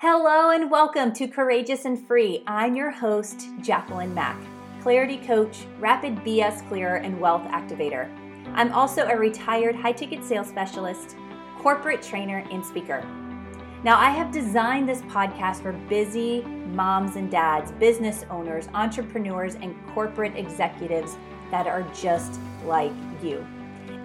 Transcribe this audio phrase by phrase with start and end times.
[0.00, 2.44] Hello and welcome to Courageous and Free.
[2.46, 4.40] I'm your host, Jacqueline Mack,
[4.80, 8.08] clarity coach, rapid BS clearer, and wealth activator.
[8.54, 11.16] I'm also a retired high ticket sales specialist,
[11.58, 13.04] corporate trainer, and speaker.
[13.82, 19.74] Now, I have designed this podcast for busy moms and dads, business owners, entrepreneurs, and
[19.88, 21.16] corporate executives
[21.50, 23.44] that are just like you.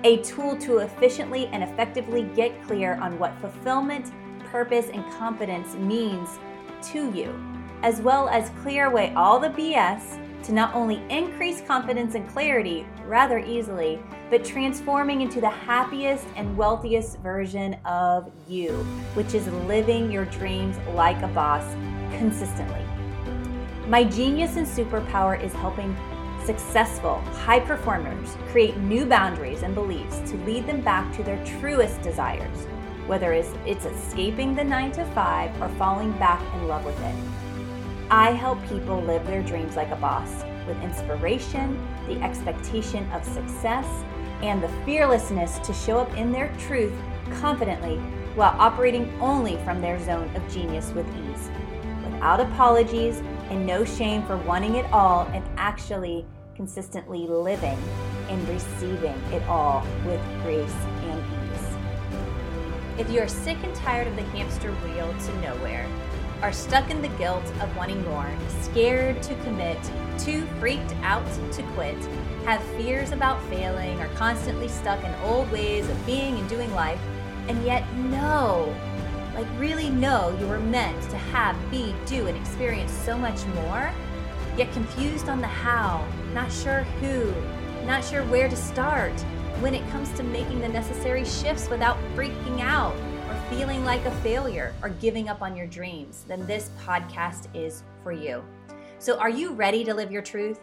[0.05, 4.12] A tool to efficiently and effectively get clear on what fulfillment,
[4.54, 6.29] purpose, and confidence means
[6.84, 7.34] to you,
[7.81, 12.85] as well as clear away all the BS to not only increase confidence and clarity
[13.08, 13.99] rather easily,
[14.30, 18.70] but transforming into the happiest and wealthiest version of you,
[19.16, 21.66] which is living your dreams like a boss
[22.17, 22.85] consistently.
[23.88, 25.97] My genius and superpower is helping
[26.45, 32.02] successful high performers create new boundaries and beliefs to lead them back to their truest
[32.03, 32.67] desires,
[33.07, 37.16] whether it's escaping the nine to five or falling back in love with it.
[38.09, 43.86] I help people live their dreams like a boss with inspiration, the expectation of success,
[44.41, 46.94] and the fearlessness to show up in their truth
[47.31, 47.97] confidently
[48.36, 51.50] while operating only from their zone of genius with ease,
[52.03, 56.25] without apologies and no shame for wanting it all and actually
[56.56, 57.78] consistently living
[58.30, 61.22] and receiving it all with grace and.
[62.95, 65.88] If you are sick and tired of the hamster wheel to nowhere,
[66.44, 68.30] are stuck in the guilt of wanting more,
[68.61, 69.80] scared to commit,
[70.19, 71.97] too freaked out to quit,
[72.45, 77.00] have fears about failing, are constantly stuck in old ways of being and doing life,
[77.47, 78.75] and yet know,
[79.33, 83.91] like really know you were meant to have, be, do, and experience so much more,
[84.55, 87.33] yet confused on the how, not sure who,
[87.88, 89.13] not sure where to start
[89.59, 92.96] when it comes to making the necessary shifts without freaking out
[93.30, 97.84] or feeling like a failure or giving up on your dreams, then this podcast is
[98.04, 98.44] for you.
[99.00, 100.59] So, are you ready to live your truth?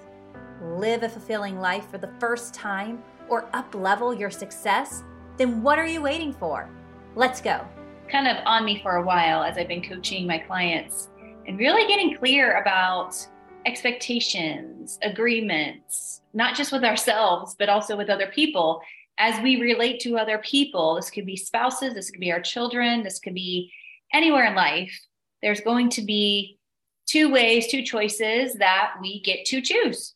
[0.63, 5.03] Live a fulfilling life for the first time or up level your success?
[5.37, 6.69] Then what are you waiting for?
[7.15, 7.67] Let's go.
[8.11, 11.09] Kind of on me for a while as I've been coaching my clients
[11.47, 13.17] and really getting clear about
[13.67, 18.83] expectations, agreements, not just with ourselves, but also with other people
[19.21, 23.03] as we relate to other people, this could be spouses, this could be our children,
[23.03, 23.71] this could be
[24.15, 24.99] anywhere in life,
[25.43, 26.59] there's going to be
[27.07, 30.15] two ways, two choices that we get to choose.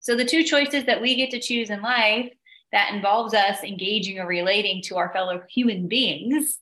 [0.00, 2.32] So the two choices that we get to choose in life
[2.72, 6.58] that involves us engaging or relating to our fellow human beings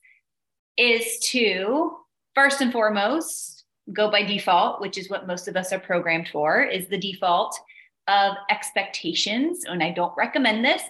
[0.77, 1.97] is to
[2.35, 6.61] first and foremost go by default, which is what most of us are programmed for,
[6.61, 7.59] is the default
[8.09, 9.63] of expectations.
[9.65, 10.81] And I don't recommend this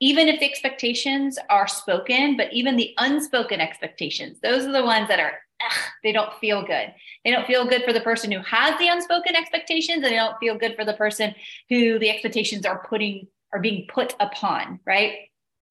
[0.00, 5.08] even if the expectations are spoken, but even the unspoken expectations, those are the ones
[5.08, 5.32] that are,
[5.64, 6.94] ugh, they don't feel good.
[7.24, 10.38] They don't feel good for the person who has the unspoken expectations, and they don't
[10.38, 11.34] feel good for the person
[11.68, 15.12] who the expectations are putting are being put upon, right?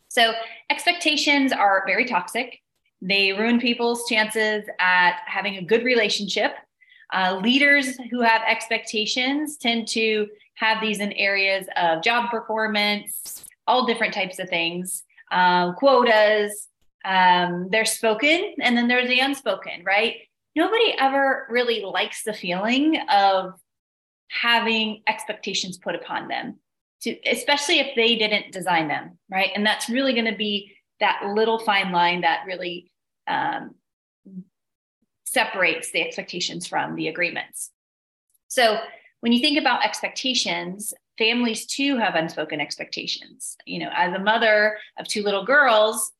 [0.08, 0.34] So
[0.72, 2.60] expectations are very toxic.
[3.02, 6.56] They ruin people's chances at having a good relationship.
[7.14, 13.86] Uh, leaders who have expectations tend to have these in areas of job performance, all
[13.86, 16.68] different types of things, um, quotas.
[17.06, 20.18] Um, they're spoken, and then there's the unspoken, right?
[20.56, 23.54] Nobody ever really likes the feeling of
[24.30, 26.60] having expectations put upon them,
[27.04, 29.52] to, especially if they didn't design them, right?
[29.56, 32.92] And that's really going to be that little fine line that really
[33.28, 33.76] um,
[35.38, 37.70] separates the expectations from the agreements.
[38.48, 38.80] So
[39.20, 43.56] when you think about expectations, families too have unspoken expectations.
[43.68, 46.12] You know, as a mother of two little girls,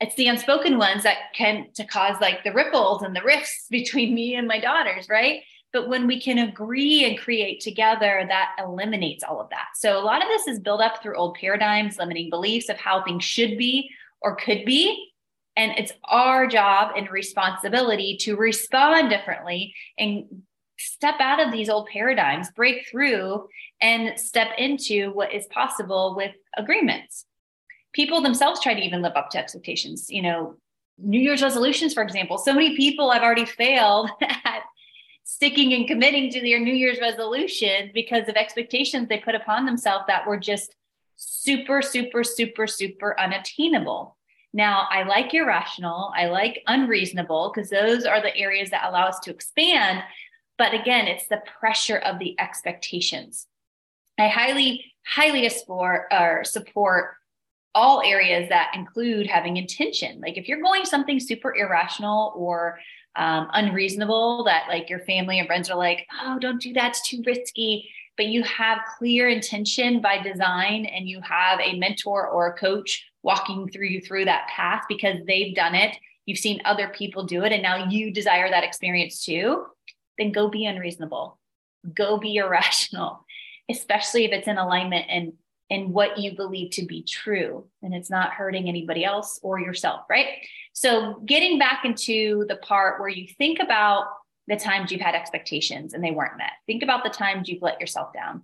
[0.00, 4.14] it's the unspoken ones that can to cause like the ripples and the rifts between
[4.14, 5.42] me and my daughters, right?
[5.72, 9.70] But when we can agree and create together, that eliminates all of that.
[9.74, 13.02] So a lot of this is built up through old paradigms, limiting beliefs of how
[13.02, 13.90] things should be
[14.22, 15.10] or could be.
[15.56, 20.42] And it's our job and responsibility to respond differently and
[20.78, 23.48] step out of these old paradigms, break through,
[23.80, 27.24] and step into what is possible with agreements.
[27.92, 30.06] People themselves try to even live up to expectations.
[30.10, 30.56] You know,
[30.98, 32.38] New Year's resolutions, for example.
[32.38, 34.62] So many people have already failed at
[35.24, 40.04] sticking and committing to their New Year's resolution because of expectations they put upon themselves
[40.08, 40.74] that were just
[41.16, 44.16] super, super, super, super unattainable.
[44.56, 49.20] Now, I like irrational, I like unreasonable because those are the areas that allow us
[49.20, 50.02] to expand.
[50.56, 53.48] But again, it's the pressure of the expectations.
[54.18, 57.16] I highly, highly support or support
[57.74, 60.22] all areas that include having intention.
[60.22, 62.78] Like if you're going something super irrational or
[63.14, 67.06] um, unreasonable that like your family and friends are like, oh, don't do that, it's
[67.06, 67.90] too risky.
[68.16, 73.04] But you have clear intention by design and you have a mentor or a coach
[73.26, 75.96] walking through you through that path because they've done it.
[76.26, 79.66] You've seen other people do it and now you desire that experience too.
[80.16, 81.38] Then go be unreasonable.
[81.92, 83.26] Go be irrational,
[83.68, 85.32] especially if it's in alignment and
[85.68, 90.02] and what you believe to be true and it's not hurting anybody else or yourself,
[90.08, 90.28] right?
[90.72, 94.04] So, getting back into the part where you think about
[94.46, 97.80] the times you've had expectations and they weren't met, think about the times you've let
[97.80, 98.42] yourself down,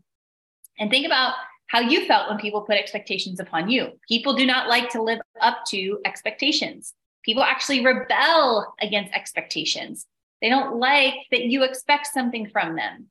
[0.81, 1.35] and think about
[1.72, 3.98] how you felt when people put expectations upon you.
[4.06, 6.92] People do not like to live up to expectations.
[7.24, 10.06] People actually rebel against expectations.
[10.42, 13.06] They don't like that you expect something from them.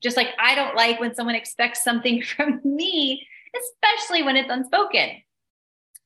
[0.00, 3.26] Just like I don't like when someone expects something from me,
[3.60, 5.20] especially when it's unspoken.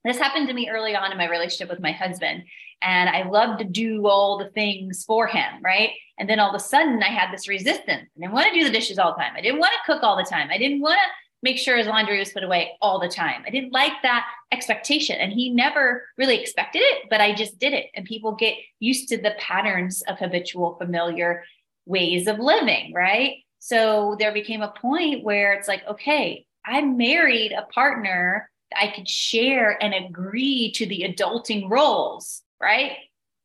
[0.02, 2.44] This happened to me early on in my relationship with my husband.
[2.80, 5.90] And I loved to do all the things for him, right?
[6.18, 8.08] And then all of a sudden I had this resistance.
[8.16, 9.32] I didn't want to do the dishes all the time.
[9.36, 10.48] I didn't want to cook all the time.
[10.50, 13.44] I didn't want to make sure his laundry was put away all the time.
[13.46, 15.14] I didn't like that expectation.
[15.20, 17.86] And he never really expected it, but I just did it.
[17.94, 21.44] And people get used to the patterns of habitual, familiar
[21.84, 23.44] ways of living, right?
[23.60, 29.08] So there became a point where it's like, okay, I married a partner I could
[29.08, 32.96] share and agree to the adulting roles, right?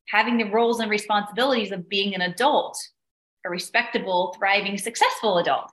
[0.07, 2.75] Having the roles and responsibilities of being an adult,
[3.45, 5.71] a respectable, thriving, successful adult.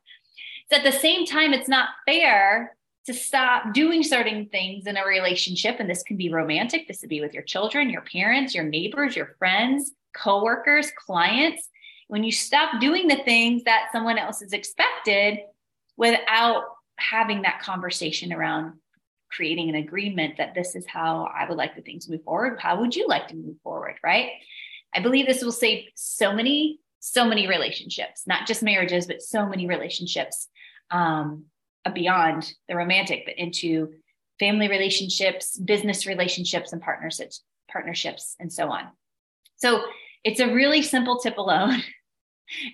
[0.70, 2.76] At the same time, it's not fair
[3.06, 5.76] to stop doing certain things in a relationship.
[5.80, 9.16] And this can be romantic, this could be with your children, your parents, your neighbors,
[9.16, 11.68] your friends, coworkers, clients
[12.08, 15.38] when you stop doing the things that someone else is expected
[15.96, 16.64] without
[16.96, 18.72] having that conversation around
[19.30, 22.58] creating an agreement that this is how I would like the things to move forward.
[22.60, 23.96] How would you like to move forward?
[24.02, 24.30] Right.
[24.94, 29.46] I believe this will save so many, so many relationships, not just marriages, but so
[29.46, 30.48] many relationships
[30.90, 31.44] um,
[31.94, 33.92] beyond the romantic, but into
[34.38, 38.84] family relationships, business relationships, and partnerships, partnerships, and so on.
[39.56, 39.84] So
[40.24, 41.82] it's a really simple tip alone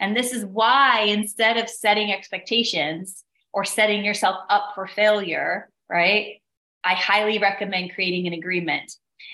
[0.01, 6.41] And this is why instead of setting expectations or setting yourself up for failure, right?
[6.83, 8.93] I highly recommend creating an agreement.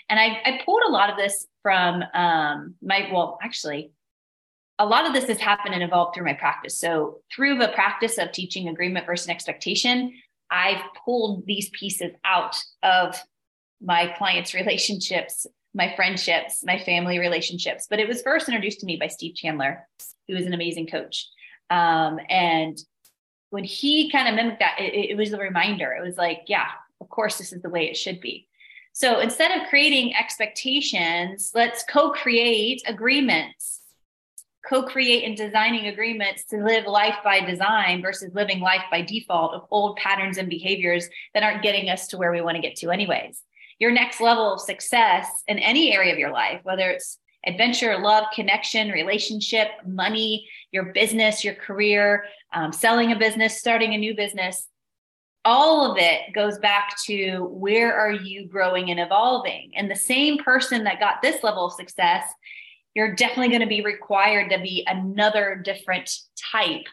[0.08, 3.92] And I, I pulled a lot of this from um, my, well, actually,
[4.80, 6.76] a lot of this has happened and evolved through my practice.
[6.80, 10.12] So, through the practice of teaching agreement versus expectation,
[10.50, 13.16] I've pulled these pieces out of
[13.80, 17.86] my clients' relationships, my friendships, my family relationships.
[17.88, 19.86] But it was first introduced to me by Steve Chandler
[20.28, 21.28] who is an amazing coach.
[21.68, 22.78] Um, and
[23.50, 25.92] when he kind of mimicked that, it, it was a reminder.
[25.92, 26.68] It was like, yeah,
[27.00, 28.46] of course, this is the way it should be.
[28.92, 33.79] So instead of creating expectations, let's co create agreements,
[34.66, 39.54] co create and designing agreements to live life by design versus living life by default
[39.54, 42.76] of old patterns and behaviors that aren't getting us to where we want to get
[42.76, 43.42] to, anyways.
[43.78, 48.24] Your next level of success in any area of your life, whether it's adventure, love,
[48.34, 54.68] connection, relationship, money, your business, your career, um, selling a business, starting a new business.
[55.44, 59.72] All of it goes back to where are you growing and evolving?
[59.74, 62.24] And the same person that got this level of success,
[62.94, 66.10] you're definitely going to be required to be another different
[66.52, 66.86] type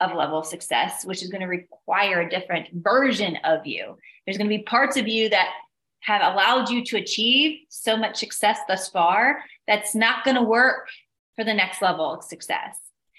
[0.00, 3.96] of level of success, which is going to require a different version of you.
[4.24, 5.50] There's going to be parts of you that
[6.00, 10.88] have allowed you to achieve so much success thus far that's not going to work
[11.36, 12.76] for the next level of success.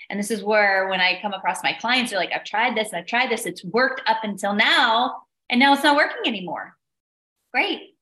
[0.09, 2.89] And this is where when I come across my clients, they're like, I've tried this
[2.89, 3.45] and I've tried this.
[3.45, 5.15] It's worked up until now,
[5.49, 6.75] and now it's not working anymore.
[7.51, 7.95] Great.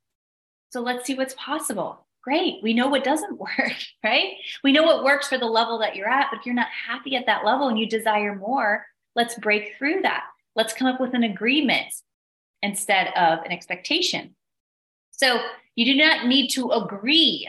[0.71, 2.05] So let's see what's possible.
[2.23, 2.63] Great.
[2.63, 4.35] We know what doesn't work, right?
[4.63, 7.15] We know what works for the level that you're at, but if you're not happy
[7.15, 10.23] at that level and you desire more, let's break through that.
[10.55, 11.93] Let's come up with an agreement
[12.61, 14.35] instead of an expectation.
[15.11, 15.41] So
[15.75, 17.47] you do not need to agree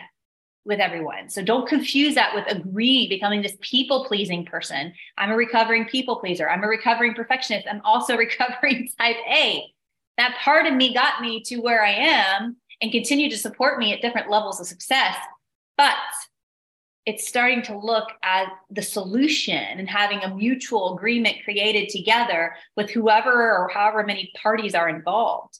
[0.64, 1.28] with everyone.
[1.28, 4.95] So don't confuse that with agree, becoming this people pleasing person.
[5.19, 6.49] I'm a recovering people pleaser.
[6.49, 7.66] I'm a recovering perfectionist.
[7.71, 9.73] I'm also recovering type A.
[10.16, 13.93] That part of me got me to where I am and continue to support me
[13.93, 15.16] at different levels of success.
[15.76, 15.95] But
[17.07, 22.90] it's starting to look at the solution and having a mutual agreement created together with
[22.90, 25.59] whoever or however many parties are involved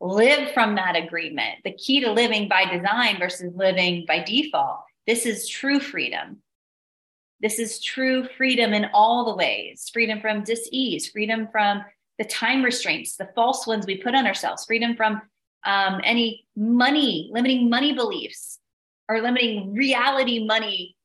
[0.00, 1.56] live from that agreement.
[1.64, 4.80] The key to living by design versus living by default.
[5.06, 6.42] This is true freedom.
[7.40, 11.84] This is true freedom in all the ways freedom from dis ease, freedom from
[12.18, 15.20] the time restraints, the false ones we put on ourselves, freedom from
[15.66, 18.58] um, any money, limiting money beliefs,
[19.08, 20.96] or limiting reality money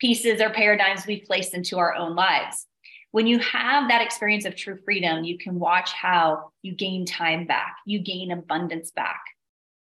[0.00, 2.66] pieces or paradigms we've placed into our own lives.
[3.10, 7.46] When you have that experience of true freedom, you can watch how you gain time
[7.46, 9.20] back, you gain abundance back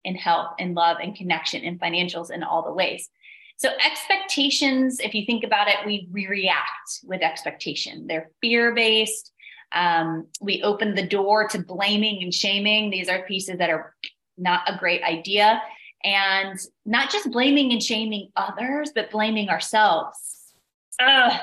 [0.05, 3.11] in health and love and connection and financials in all the ways.
[3.59, 8.07] So, expectations, if you think about it, we, we react with expectation.
[8.07, 9.33] They're fear based.
[9.73, 12.90] Um, we open the door to blaming and shaming.
[12.90, 13.95] These are pieces that are
[14.37, 15.62] not a great idea.
[16.05, 20.55] And not just blaming and shaming others, but blaming ourselves.
[21.00, 21.40] Ugh,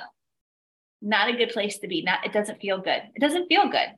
[1.02, 2.02] not a good place to be.
[2.02, 3.02] Not, it doesn't feel good.
[3.14, 3.90] It doesn't feel good.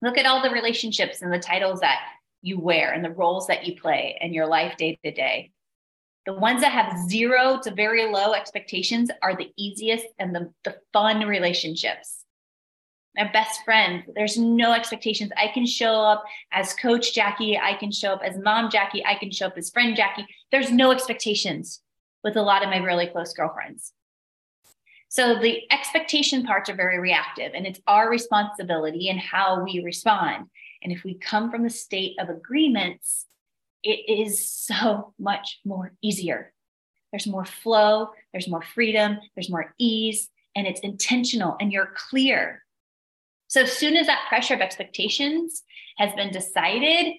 [0.00, 1.98] Look at all the relationships and the titles that
[2.42, 5.50] you wear and the roles that you play in your life day to day.
[6.26, 10.76] The ones that have zero to very low expectations are the easiest and the, the
[10.92, 12.17] fun relationships.
[13.16, 15.30] My best friend, there's no expectations.
[15.36, 17.58] I can show up as coach Jackie.
[17.58, 19.04] I can show up as mom Jackie.
[19.04, 20.26] I can show up as friend Jackie.
[20.52, 21.80] There's no expectations
[22.22, 23.92] with a lot of my really close girlfriends.
[25.08, 30.46] So the expectation parts are very reactive, and it's our responsibility and how we respond.
[30.82, 33.26] And if we come from the state of agreements,
[33.82, 36.52] it is so much more easier.
[37.10, 42.62] There's more flow, there's more freedom, there's more ease, and it's intentional and you're clear.
[43.48, 45.62] So, as soon as that pressure of expectations
[45.96, 47.14] has been decided,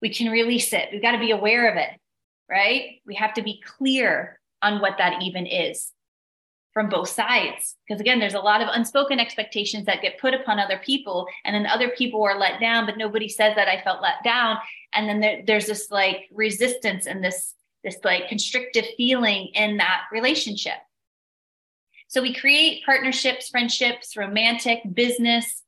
[0.00, 0.90] we can release it.
[0.92, 1.88] We've got to be aware of it,
[2.48, 3.00] right?
[3.06, 5.92] We have to be clear on what that even is
[6.74, 7.76] from both sides.
[7.86, 11.54] Because again, there's a lot of unspoken expectations that get put upon other people, and
[11.54, 14.58] then other people are let down, but nobody says that I felt let down.
[14.92, 20.02] And then there, there's this like resistance and this this like constrictive feeling in that
[20.10, 20.78] relationship.
[22.14, 25.62] So we create partnerships, friendships, romantic, business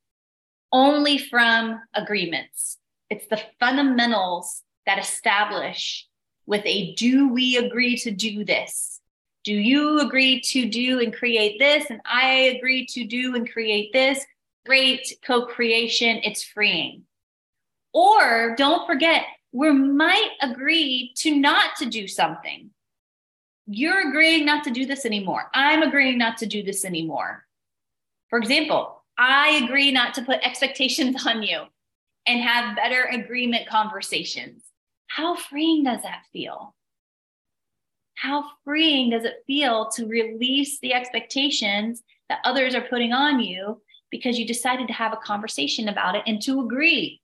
[0.70, 2.78] only from agreements.
[3.10, 6.06] It's the fundamentals that establish
[6.46, 9.00] with a do we agree to do this?
[9.46, 11.88] do you agree to do and create this?
[11.88, 14.26] And I agree to do and create this.
[14.66, 17.04] Great co creation, it's freeing.
[17.94, 19.22] Or don't forget,
[19.52, 22.70] we might agree to not to do something.
[23.66, 25.50] You're agreeing not to do this anymore.
[25.52, 27.44] I'm agreeing not to do this anymore.
[28.30, 31.62] For example, I agree not to put expectations on you
[32.26, 34.64] and have better agreement conversations.
[35.08, 36.75] How freeing does that feel?
[38.16, 43.80] how freeing does it feel to release the expectations that others are putting on you
[44.11, 47.20] because you decided to have a conversation about it and to agree?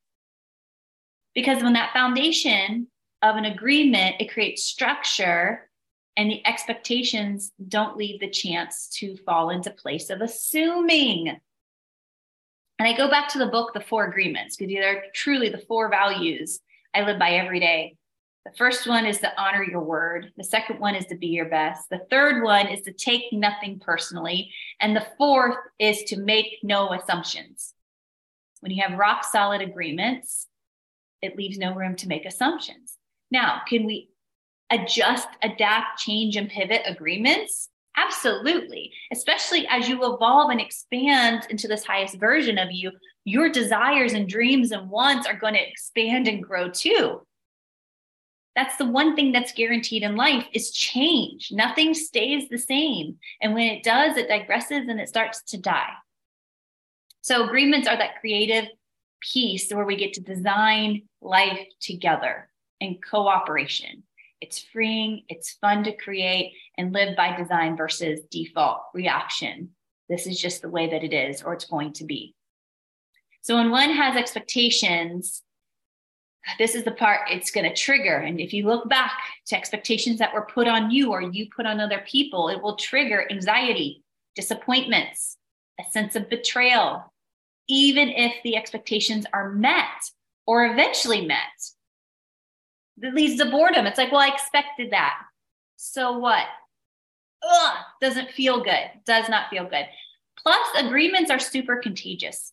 [1.35, 2.89] Because when that foundation
[3.23, 5.69] of an agreement, it creates structure
[6.17, 11.29] and the expectations don't leave the chance to fall into place of assuming.
[12.79, 15.89] And I go back to the book, The Four Agreements, because they're truly the four
[15.89, 16.61] values
[16.95, 17.97] I live by every day.
[18.45, 20.33] The first one is to honor your word.
[20.37, 21.89] The second one is to be your best.
[21.91, 24.53] The third one is to take nothing personally.
[24.81, 27.73] And the fourth is to make no assumptions.
[28.61, 30.49] When you have rock solid agreements,
[31.23, 32.97] it leaves no room to make assumptions.
[33.31, 34.09] Now, can we
[34.73, 37.69] adjust, adapt, change, and pivot agreements?
[37.97, 38.91] Absolutely.
[39.13, 42.91] Especially as you evolve and expand into this highest version of you,
[43.25, 47.21] your desires and dreams and wants are going to expand and grow too.
[48.57, 51.49] That's the one thing that's guaranteed in life is change.
[51.53, 53.17] Nothing stays the same.
[53.41, 55.93] And when it does it digresses and it starts to die.
[57.21, 58.67] So agreements are that creative
[59.21, 62.49] piece where we get to design life together
[62.81, 64.03] in cooperation
[64.43, 69.71] it's freeing it's fun to create and live by design versus default reaction
[70.09, 72.35] this is just the way that it is or it's going to be
[73.41, 75.43] so when one has expectations
[76.59, 78.17] this is the part it's going to trigger.
[78.17, 79.13] And if you look back
[79.47, 82.77] to expectations that were put on you or you put on other people, it will
[82.77, 84.03] trigger anxiety,
[84.35, 85.37] disappointments,
[85.81, 87.13] a sense of betrayal,
[87.69, 89.87] even if the expectations are met
[90.47, 91.39] or eventually met.
[92.99, 93.87] That leads to boredom.
[93.87, 95.19] It's like, well, I expected that.
[95.77, 96.47] So what?
[97.43, 98.91] Ugh, doesn't feel good.
[99.07, 99.87] Does not feel good.
[100.39, 102.53] Plus, agreements are super contagious.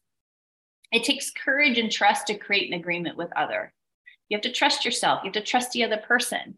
[0.92, 3.74] It takes courage and trust to create an agreement with other.
[4.30, 5.22] You have to trust yourself.
[5.24, 6.56] You have to trust the other person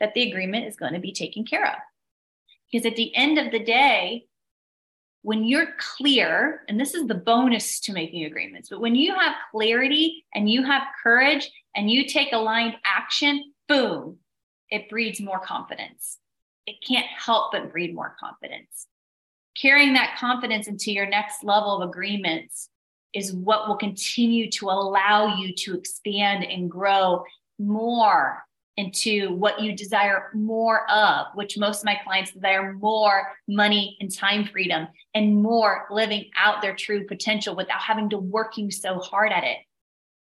[0.00, 1.76] that the agreement is going to be taken care of.
[2.70, 4.26] Because at the end of the day,
[5.22, 9.34] when you're clear, and this is the bonus to making agreements, but when you have
[9.50, 14.16] clarity and you have courage and you take aligned action, boom,
[14.70, 16.18] it breeds more confidence.
[16.66, 18.86] It can't help but breed more confidence.
[19.60, 22.68] Carrying that confidence into your next level of agreements
[23.12, 27.24] is what will continue to allow you to expand and grow
[27.58, 28.42] more
[28.76, 34.14] into what you desire more of, which most of my clients desire more money and
[34.14, 39.32] time freedom and more living out their true potential without having to working so hard
[39.32, 39.58] at it.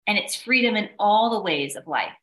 [0.10, 2.18] And it's freedom in all the ways of life,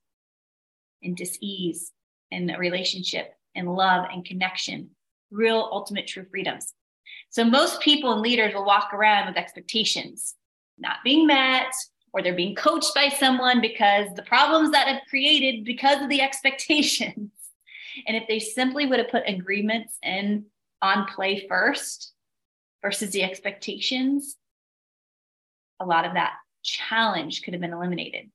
[1.02, 1.93] in dis-ease,
[2.33, 4.90] in a relationship, in love and connection,
[5.31, 6.75] real ultimate true freedoms.
[7.31, 10.35] So most people and leaders will walk around with expectations
[10.76, 11.73] not being met,
[12.12, 16.21] or they're being coached by someone because the problems that have created because of the
[16.28, 17.31] expectations.
[18.09, 20.47] And if they simply would have put agreements in
[20.83, 22.12] on play first
[22.83, 24.37] versus the expectations,
[25.78, 26.33] a lot of that
[26.67, 28.31] challenge could have been eliminated.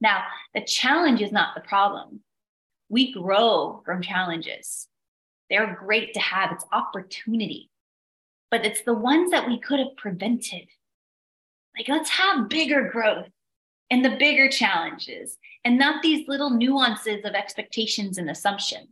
[0.00, 2.20] Now, the challenge is not the problem.
[2.88, 4.88] We grow from challenges.
[5.50, 7.70] They're great to have, it's opportunity,
[8.50, 10.68] but it's the ones that we could have prevented
[11.76, 13.28] like, let's have bigger growth
[13.90, 18.90] and the bigger challenges and not these little nuances of expectations and assumptions.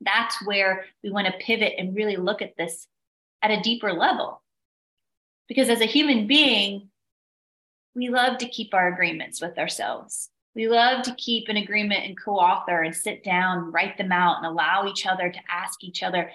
[0.00, 2.86] That's where we want to pivot and really look at this
[3.42, 4.42] at a deeper level.
[5.48, 6.88] Because as a human being,
[7.94, 10.30] we love to keep our agreements with ourselves.
[10.54, 14.36] We love to keep an agreement and co author and sit down, write them out,
[14.38, 16.30] and allow each other to ask each other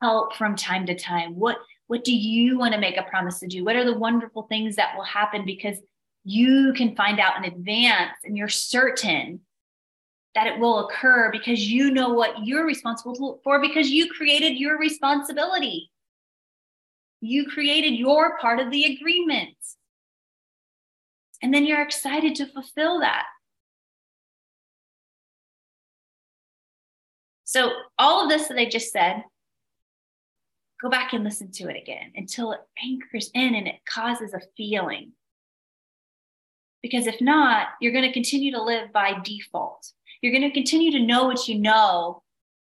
[0.00, 1.36] help from time to time.
[1.36, 3.64] What what do you want to make a promise to do?
[3.64, 5.76] What are the wonderful things that will happen because
[6.24, 9.40] you can find out in advance and you're certain
[10.34, 14.78] that it will occur because you know what you're responsible for because you created your
[14.78, 15.90] responsibility.
[17.20, 19.56] You created your part of the agreement.
[21.42, 23.24] And then you're excited to fulfill that.
[27.44, 29.24] So, all of this that I just said
[30.82, 34.40] go back and listen to it again until it anchors in and it causes a
[34.56, 35.12] feeling.
[36.82, 39.86] Because if not, you're going to continue to live by default.
[40.20, 42.22] You're going to continue to know what you know,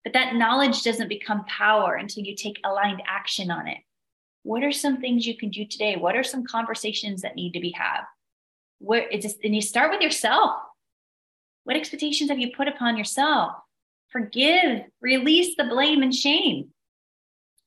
[0.03, 3.79] but that knowledge doesn't become power until you take aligned action on it.
[4.43, 5.97] What are some things you can do today?
[5.97, 8.01] What are some conversations that need to be had?
[8.81, 10.57] Where it's just, and you start with yourself.
[11.64, 13.53] What expectations have you put upon yourself?
[14.09, 16.71] Forgive, release the blame and shame.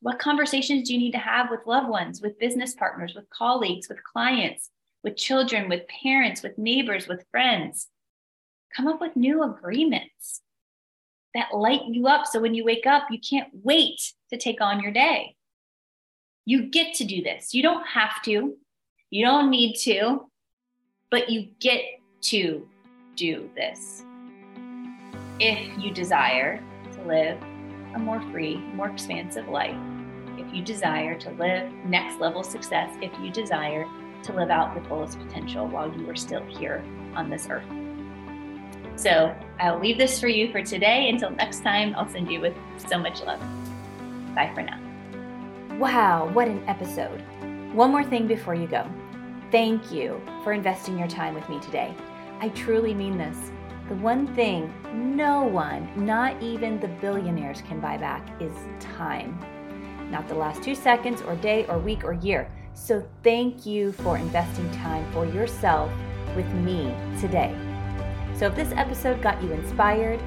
[0.01, 3.87] What conversations do you need to have with loved ones, with business partners, with colleagues,
[3.87, 4.69] with clients,
[5.03, 7.87] with children, with parents, with neighbors, with friends?
[8.75, 10.41] Come up with new agreements
[11.33, 14.81] that light you up so when you wake up, you can't wait to take on
[14.81, 15.35] your day.
[16.45, 17.53] You get to do this.
[17.53, 18.57] You don't have to,
[19.09, 20.29] you don't need to,
[21.13, 21.83] but you get
[22.21, 22.67] to
[23.15, 24.03] do this.
[25.39, 26.59] If you desire
[26.93, 27.37] to live
[27.93, 29.77] a more free, more expansive life
[30.37, 33.87] if you desire to live next level success, if you desire
[34.23, 36.83] to live out your fullest potential while you are still here
[37.15, 37.65] on this earth.
[38.95, 41.09] So I'll leave this for you for today.
[41.09, 43.39] Until next time, I'll send you with so much love.
[44.33, 44.79] Bye for now.
[45.77, 47.21] Wow, what an episode.
[47.73, 48.87] One more thing before you go.
[49.53, 51.93] Thank you for investing your time with me today.
[52.39, 53.37] I truly mean this.
[53.87, 54.73] The one thing
[55.15, 59.39] no one, not even the billionaires, can buy back is time
[60.09, 62.49] not the last two seconds or day or week or year.
[62.73, 65.91] So thank you for investing time for yourself
[66.35, 67.55] with me today.
[68.35, 70.19] So if this episode got you inspired,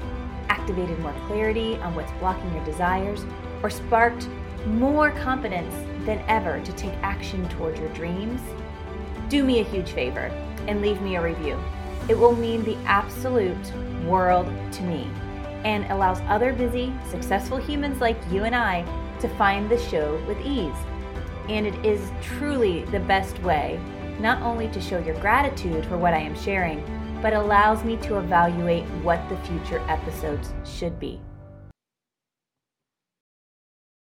[0.47, 3.25] activated more clarity on what's blocking your desires,
[3.61, 4.29] or sparked
[4.67, 8.39] more confidence than ever to take action toward your dreams,
[9.29, 10.31] do me a huge favor
[10.67, 11.59] and leave me a review.
[12.09, 13.73] It will mean the absolute
[14.05, 15.09] world to me
[15.63, 18.85] and allows other busy, successful humans like you and I
[19.19, 20.75] to find the show with ease.
[21.49, 23.79] And it is truly the best way
[24.19, 26.83] not only to show your gratitude for what I am sharing,
[27.21, 31.19] but allows me to evaluate what the future episodes should be.